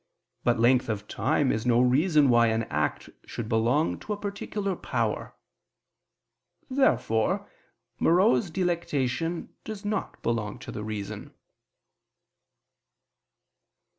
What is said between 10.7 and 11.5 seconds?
the reason.